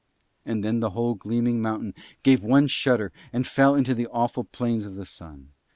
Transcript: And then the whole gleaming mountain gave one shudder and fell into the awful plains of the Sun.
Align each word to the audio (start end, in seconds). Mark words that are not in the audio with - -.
And 0.47 0.63
then 0.63 0.79
the 0.79 0.89
whole 0.97 1.13
gleaming 1.13 1.61
mountain 1.61 1.93
gave 2.23 2.41
one 2.43 2.65
shudder 2.65 3.11
and 3.31 3.45
fell 3.45 3.75
into 3.75 3.93
the 3.93 4.07
awful 4.07 4.45
plains 4.45 4.83
of 4.83 4.95
the 4.95 5.05
Sun. 5.05 5.49